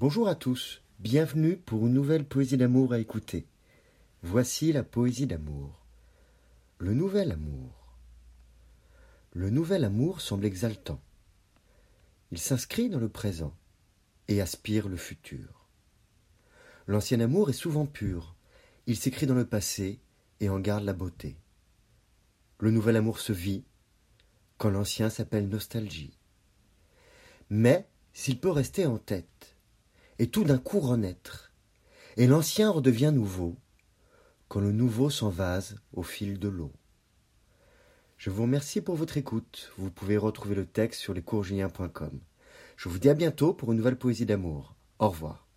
Bonjour 0.00 0.28
à 0.28 0.36
tous, 0.36 0.80
bienvenue 1.00 1.56
pour 1.56 1.84
une 1.84 1.92
nouvelle 1.92 2.24
poésie 2.24 2.56
d'amour 2.56 2.92
à 2.92 3.00
écouter. 3.00 3.48
Voici 4.22 4.72
la 4.72 4.84
poésie 4.84 5.26
d'amour. 5.26 5.84
Le 6.78 6.94
nouvel 6.94 7.32
amour. 7.32 7.96
Le 9.32 9.50
nouvel 9.50 9.82
amour 9.82 10.20
semble 10.20 10.44
exaltant. 10.44 11.00
Il 12.30 12.38
s'inscrit 12.38 12.88
dans 12.88 13.00
le 13.00 13.08
présent 13.08 13.52
et 14.28 14.40
aspire 14.40 14.88
le 14.88 14.96
futur. 14.96 15.66
L'ancien 16.86 17.18
amour 17.18 17.50
est 17.50 17.52
souvent 17.52 17.86
pur, 17.86 18.36
il 18.86 18.96
s'écrit 18.96 19.26
dans 19.26 19.34
le 19.34 19.48
passé 19.48 19.98
et 20.38 20.48
en 20.48 20.60
garde 20.60 20.84
la 20.84 20.92
beauté. 20.92 21.36
Le 22.60 22.70
nouvel 22.70 22.94
amour 22.94 23.18
se 23.18 23.32
vit 23.32 23.64
quand 24.58 24.70
l'ancien 24.70 25.10
s'appelle 25.10 25.48
nostalgie. 25.48 26.16
Mais 27.50 27.88
s'il 28.12 28.38
peut 28.38 28.52
rester 28.52 28.86
en 28.86 28.98
tête, 28.98 29.57
et 30.18 30.28
tout 30.28 30.44
d'un 30.44 30.58
coup 30.58 30.80
renaître, 30.80 31.52
et 32.16 32.26
l'ancien 32.26 32.70
redevient 32.70 33.12
nouveau, 33.14 33.56
quand 34.48 34.60
le 34.60 34.72
nouveau 34.72 35.10
s'envase 35.10 35.76
au 35.92 36.02
fil 36.02 36.38
de 36.38 36.48
l'eau. 36.48 36.72
Je 38.16 38.30
vous 38.30 38.42
remercie 38.42 38.80
pour 38.80 38.96
votre 38.96 39.16
écoute. 39.16 39.72
Vous 39.78 39.92
pouvez 39.92 40.16
retrouver 40.16 40.56
le 40.56 40.66
texte 40.66 41.00
sur 41.00 41.14
lescoursjulien.com. 41.14 42.20
Je 42.76 42.88
vous 42.88 42.98
dis 42.98 43.08
à 43.08 43.14
bientôt 43.14 43.54
pour 43.54 43.70
une 43.70 43.78
nouvelle 43.78 43.98
poésie 43.98 44.26
d'amour. 44.26 44.74
Au 44.98 45.08
revoir. 45.08 45.47